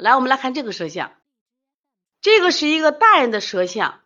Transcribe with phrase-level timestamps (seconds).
[0.00, 1.12] 来，我们来看这个舌象，
[2.20, 4.00] 这个是一个大人的舌象，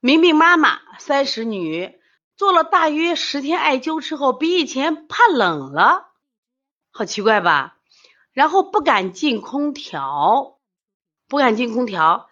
[0.00, 1.98] 明明妈妈三十女，
[2.36, 6.08] 做了大约十天艾灸之后，比以前怕冷了，
[6.90, 7.76] 好奇怪吧？
[8.32, 10.58] 然后不敢进空调，
[11.28, 12.28] 不敢进空调。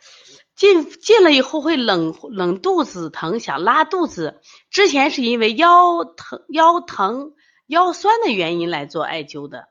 [0.57, 4.41] 进进了以后会冷冷肚子疼，想拉肚子。
[4.71, 7.33] 之前是因为腰疼腰疼
[7.67, 9.67] 腰酸的原因来做艾灸的，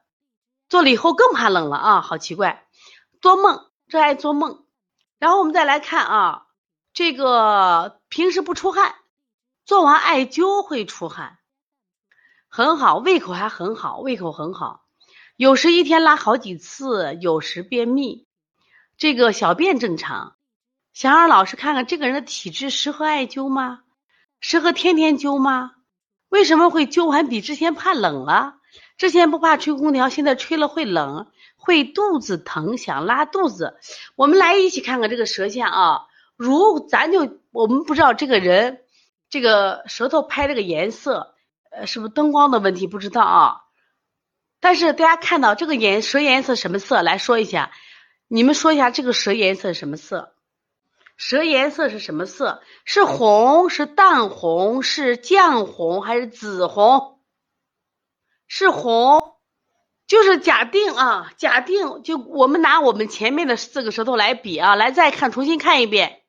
[0.67, 2.62] 做了以后更怕冷了啊，好奇怪。
[3.23, 4.65] 做梦，这爱做梦。
[5.17, 6.47] 然后我们再来看啊，
[6.91, 8.95] 这个平时不出汗，
[9.63, 11.37] 做完艾灸会出汗，
[12.49, 14.83] 很好，胃口还很好，胃口很好。
[15.37, 18.27] 有时一天拉好几次，有时便秘，
[18.97, 20.35] 这个小便正常。
[20.91, 23.83] 想让老师看看这个人的体质适合艾灸吗？
[24.41, 25.71] 适合天天灸吗？
[26.27, 28.55] 为什么会灸完比之前怕冷了？
[28.97, 31.31] 之前不怕吹空调，现在吹了会冷，
[31.65, 33.79] 会肚子疼，想拉肚子。
[34.15, 36.07] 我们来一起看看这个舌象啊。
[36.35, 38.81] 如咱就我们不知道这个人
[39.29, 41.35] 这个舌头拍这个颜色，
[41.71, 42.85] 呃，是不是灯光的问题？
[42.85, 43.61] 不知道啊。
[44.59, 47.01] 但是大家看到这个颜舌颜色什么色？
[47.01, 47.71] 来说一下，
[48.27, 50.33] 你们说一下这个舌颜色什么色？
[51.15, 52.61] 舌颜色是什么色？
[52.83, 57.21] 是红，是淡红，是绛红，还是紫红？
[58.47, 59.32] 是红，
[60.07, 66.21] 就是假定啊，假定就我们拿我们前面的四个舌头来比啊，来再看，重新看一遍，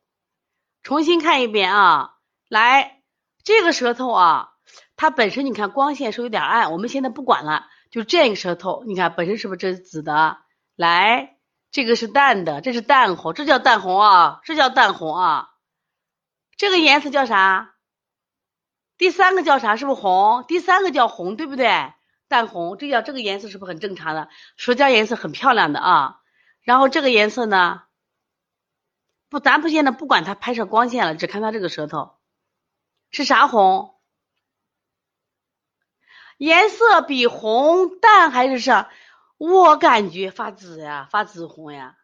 [0.82, 2.14] 重新看一遍啊，
[2.48, 3.02] 来
[3.42, 4.50] 这个舌头啊，
[4.96, 10.38] 它本身你看光线是有点暗，我们现在不管了，就这个舌头，你看本身是不是这是紫的？
[10.76, 11.30] 来。
[11.70, 15.48] 这个是淡的，这是淡红，这叫淡红啊，这叫淡红啊。
[16.56, 17.74] 这个颜色叫啥？
[18.96, 19.74] 第三个叫啥？
[19.74, 20.44] 是不是红？
[20.46, 21.92] 第三个叫红，对不对？
[22.34, 24.28] 淡红，这叫这个颜色是不是很正常的？
[24.56, 26.20] 舌尖颜色很漂亮的啊。
[26.62, 27.82] 然后这个颜色呢？
[29.28, 32.16] 不，咱不现在不管它拍摄光线了，只看它这个舌头
[33.12, 33.94] 是啥红？
[36.38, 38.90] 颜色比红淡还是啥？
[39.36, 41.96] 我感觉发紫呀，发紫红呀。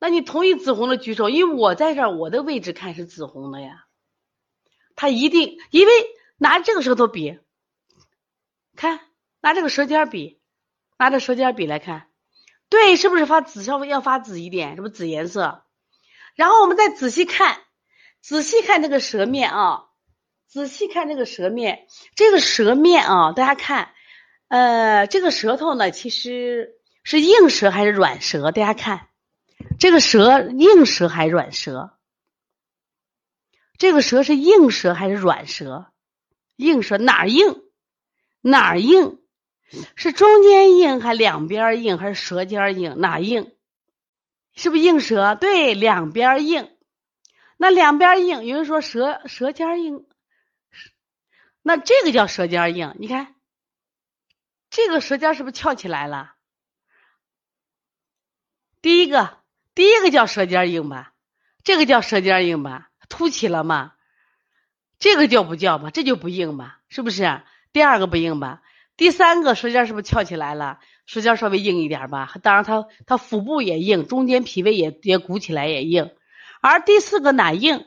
[0.00, 3.84] 那你同意紫红的举手，因为我在这儿，我的位置看是紫红的呀。
[4.96, 5.92] 他一定，因为
[6.38, 7.38] 拿这个舌头比，
[8.78, 9.00] 看
[9.40, 10.40] 拿这个舌尖比，
[10.98, 12.06] 拿着舌尖比来看，
[12.68, 13.64] 对，是不是发紫？
[13.64, 15.64] 稍微要发紫一点，是不紫颜色？
[16.36, 17.58] 然后我们再仔细看，
[18.20, 19.86] 仔细看这个舌面啊，
[20.46, 23.92] 仔细看这个舌面，这个舌面啊，大家看。
[24.46, 28.52] 呃，这个舌头呢，其实是硬舌还是软舌？
[28.52, 29.08] 大家看，
[29.78, 31.98] 这个舌硬舌还是软舌？
[33.76, 35.92] 这个舌是硬舌还是软舌？
[36.56, 37.62] 硬舌哪儿硬？
[38.40, 39.20] 哪儿硬？
[39.96, 42.98] 是中间硬还两边硬还是舌尖硬？
[43.00, 43.52] 哪硬？
[44.54, 45.34] 是不是硬舌？
[45.34, 46.70] 对，两边硬。
[47.56, 50.06] 那两边硬，有人说舌舌尖硬，
[51.62, 52.94] 那这个叫舌尖硬。
[52.98, 53.34] 你看。
[54.70, 56.34] 这个舌尖是不是翘起来了？
[58.82, 59.38] 第一个，
[59.74, 61.14] 第一个叫舌尖硬吧？
[61.64, 62.90] 这个叫舌尖硬吧？
[63.08, 63.94] 凸起了吗？
[64.98, 65.90] 这个叫不叫吧？
[65.90, 66.80] 这就不硬吧？
[66.90, 67.42] 是不是？
[67.72, 68.62] 第二个不硬吧？
[68.96, 70.78] 第三个舌尖是不是翘起来了？
[71.06, 72.34] 舌尖稍微硬一点吧？
[72.42, 76.10] 当然，它它腹部也硬，中间脾胃也也鼓起来也硬。
[76.60, 77.86] 而第四个哪硬？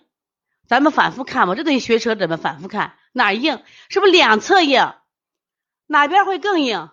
[0.68, 3.62] 咱们反复看吧，这东西学舌怎么反复看哪硬？
[3.90, 4.94] 是不是两侧硬？
[5.86, 6.90] 哪边会更硬？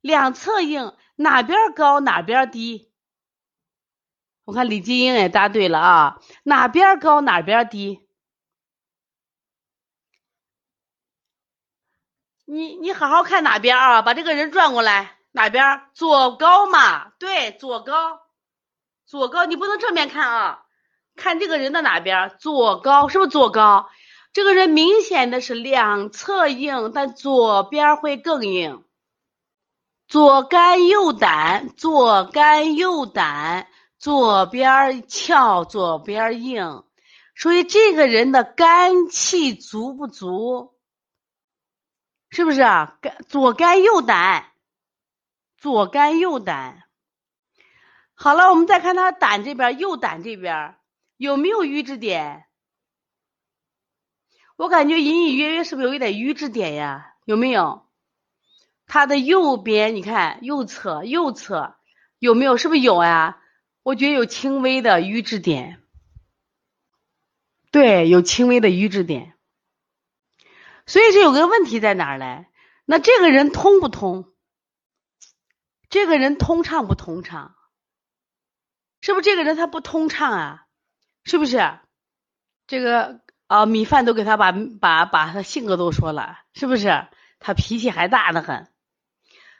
[0.00, 2.90] 两侧硬，哪边高哪边低？
[4.44, 6.20] 我看李金英也答对了啊！
[6.42, 8.07] 哪边高哪边低？
[12.50, 14.00] 你你好好看哪边啊？
[14.00, 17.10] 把这个人转过来，哪边左高嘛？
[17.18, 18.20] 对，左高，
[19.04, 20.62] 左高，你不能正面看啊！
[21.14, 22.34] 看这个人的哪边？
[22.40, 23.90] 左高，是不是左高？
[24.32, 28.82] 这个人明显的是两侧硬，但左边会更硬。
[30.06, 33.66] 左肝右胆，左肝右胆，
[33.98, 36.82] 左边翘，左边硬，
[37.36, 40.72] 所以这个人的肝气足不足？
[42.30, 42.98] 是不是啊？
[43.00, 44.52] 肝左肝右胆，
[45.56, 46.84] 左肝右胆。
[48.14, 50.76] 好了，我们再看他胆这边，右胆这边
[51.16, 52.46] 有没有瘀滞点？
[54.56, 57.14] 我感觉隐隐约约是不是有一点瘀滞点呀？
[57.24, 57.86] 有没有？
[58.86, 61.76] 它的右边，你看右侧，右侧
[62.18, 62.56] 有没有？
[62.56, 63.40] 是不是有呀？
[63.84, 65.80] 我觉得有轻微的瘀滞点。
[67.70, 69.37] 对，有轻微的瘀滞点。
[70.88, 72.46] 所以这有个问题在哪儿嘞？
[72.86, 74.32] 那这个人通不通？
[75.90, 77.54] 这个人通畅不通畅？
[79.00, 80.66] 是不是这个人他不通畅啊？
[81.24, 81.78] 是不是？
[82.66, 87.06] 这个啊，米饭都给他把把把他性格都说了，是不是？
[87.38, 88.72] 他脾气还大的很。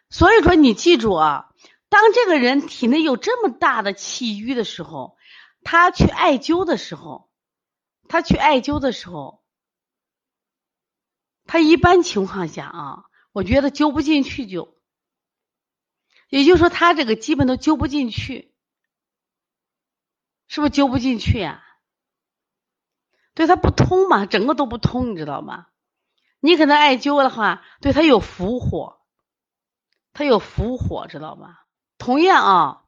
[0.09, 1.53] 所以说，你记住啊，
[1.91, 5.19] 当这个人体内有这么大的气郁的时候，
[5.63, 7.31] 他去艾灸的时候，
[8.09, 9.38] 他去艾灸的时候，
[11.49, 14.77] 他一般情况下啊，我觉得灸不进去就。
[16.29, 18.55] 也就是说，他这个基本都灸不进去，
[20.47, 21.65] 是不是灸不进去呀？
[23.35, 25.69] 对他不通嘛，整个都不通，你知道吗？
[26.41, 29.01] 你可能艾灸的话，对他有伏火，
[30.13, 31.59] 他有伏火，知道吗？
[31.97, 32.85] 同样啊，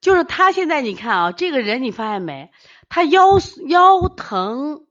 [0.00, 2.50] 就是他现在你看啊，这个人你发现没？
[2.88, 3.38] 他腰
[3.68, 4.87] 腰疼、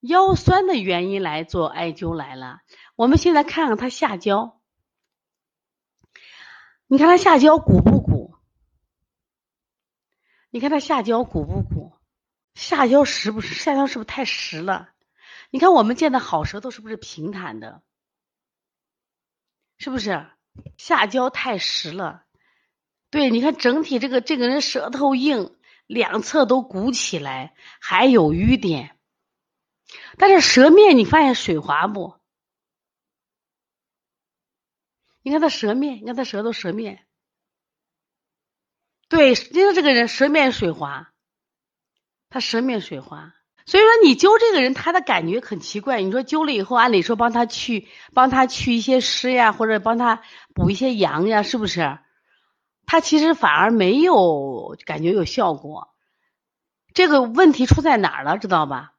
[0.00, 2.60] 腰酸的原因来做艾灸来了。
[2.96, 4.60] 我们现在看看他下焦。
[6.86, 8.34] 你看他下焦鼓不鼓？
[10.50, 11.92] 你看他下焦鼓不鼓？
[12.54, 13.54] 下焦实不实？
[13.54, 14.88] 下焦是不是太实了？
[15.50, 17.82] 你看我们见的好舌头是不是平坦的？
[19.78, 20.26] 是不是
[20.76, 22.24] 下焦太实了？
[23.10, 25.56] 对，你看整体这个这个人舌头硬，
[25.86, 28.97] 两侧都鼓起来，还有瘀点。
[30.16, 32.14] 但是舌面你发现水滑不？
[35.22, 37.04] 你看他舌面，你看他舌头舌面，
[39.08, 41.10] 对，因为这个人舌面水滑，
[42.30, 43.34] 他舌面水滑，
[43.66, 46.00] 所以说你灸这个人，他的感觉很奇怪。
[46.00, 50.22] 你说灸了以后，按理说帮他去帮他去一些湿呀，或者帮他
[50.54, 51.98] 补一些阳呀，是不是？
[52.86, 55.94] 他其实反而没有感觉有效果。
[56.94, 58.38] 这个问题出在哪儿了？
[58.38, 58.94] 知道吧？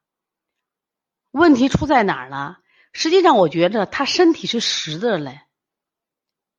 [1.32, 2.60] 问题出在哪儿了？
[2.92, 5.42] 实际上，我觉得他身体是实的嘞。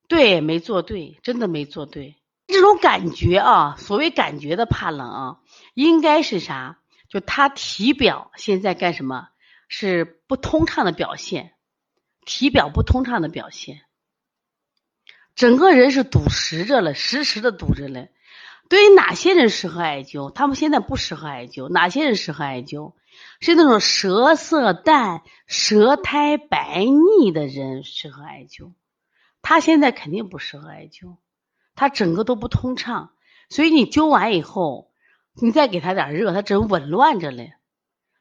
[0.08, 2.16] 对，没做对，真的没做对。
[2.46, 5.38] 这种感觉啊，所谓感觉的怕冷啊，
[5.74, 6.78] 应该是啥？
[7.08, 9.28] 就他体表现在干什么？
[9.68, 11.54] 是不通畅的表现，
[12.24, 13.82] 体表不通畅的表现，
[15.36, 18.08] 整个人是堵实着了，实实的堵着了。
[18.70, 20.30] 对于哪些人适合艾灸？
[20.30, 21.68] 他们现在不适合艾灸。
[21.68, 22.92] 哪些人适合艾灸？
[23.40, 28.70] 是那种舌色淡、舌苔白腻的人适合艾灸。
[29.42, 31.16] 他现在肯定不适合艾灸，
[31.74, 33.10] 他整个都不通畅，
[33.48, 34.92] 所以你灸完以后，
[35.34, 37.54] 你再给他点热，他整紊乱着嘞，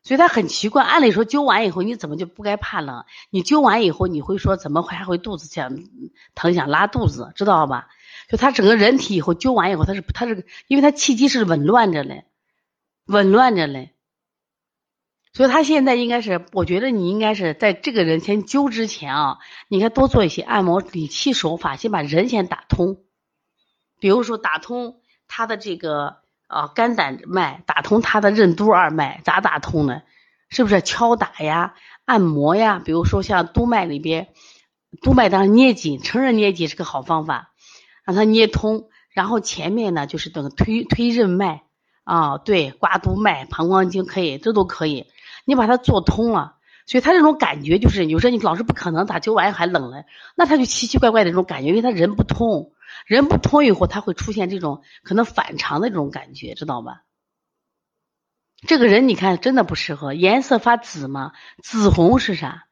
[0.02, 0.84] 所以他很奇怪。
[0.84, 3.06] 按理说灸完以后，你怎么就不该怕冷？
[3.30, 5.78] 你灸完以后，你会说怎么还会肚子想
[6.34, 7.90] 疼想拉肚子，知道吧？
[8.30, 12.24] 就他整个人体以后灸完以后，他是他是因为他气机是紊乱着嘞，
[13.06, 13.94] 紊乱着嘞。
[15.34, 19.38] 所以他现在应该是，我觉得你应该是在这个人先灸之前啊，
[19.68, 22.98] 你该多做一些按摩理气手法，先把人先打通。
[24.00, 26.18] 比如说打通他的这个
[26.48, 30.02] 呃肝胆脉，打通他的任督二脉，咋打通呢？
[30.50, 32.82] 是不是敲打呀、按摩呀？
[32.84, 34.30] 比如说像督脉里边，
[35.02, 37.54] 督脉当然捏紧，成人捏紧是个好方法，
[38.10, 38.90] 让他捏通。
[39.12, 41.64] 然后前面呢就是等推推任脉
[42.04, 45.08] 啊，对，刮督脉、膀胱经可以，这都可以。
[45.46, 52.72] 你把它做通了，所以他这种感觉就是，有时候你老是不可能咋灸完还冷了，那他就奇奇怪怪的这种感觉，因为他人不通，
[53.06, 57.04] 人不通以后他会出现这种可能反常的这种感觉，知道吧？
[58.68, 61.34] 这个人你看真的不适合，颜色发紫吗？
[61.64, 62.66] 紫红是啥？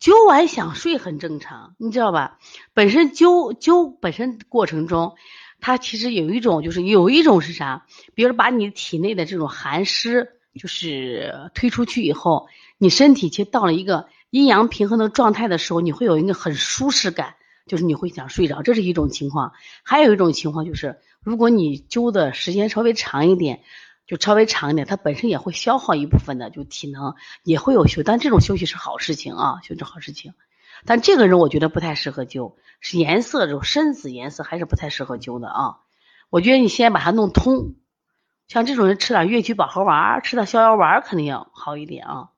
[0.00, 2.38] 灸完想睡很正常，你知道吧？
[2.74, 5.16] 本身灸灸本身过程中，
[5.60, 7.86] 它其实有一种就是有一种是啥？
[8.14, 10.32] 比如把你体内的这种寒湿。
[10.58, 17.36] 就是推出去以后，你身体其实到了一个阴阳平衡的状态的时候，你会有一个很舒适感，
[17.68, 19.52] 就是你会想睡着，这是一种情况。
[19.84, 23.60] 还有一种情况就是，如果你灸的时间稍微长一点，
[24.08, 28.02] 就稍微长一点，它本身也会消耗一部分的，就体能也会有休。
[28.02, 30.32] 但这种休息是好事情啊，休息好事情。
[30.86, 35.76] 但这个人我觉得不太适合灸，是颜色这种深紫颜色还是不太适合灸的啊。
[36.30, 37.74] 我觉得你先把它弄通。
[38.48, 42.30] 像这种人吃点越橘保和丸，吃点逍遥丸肯定要好一点啊。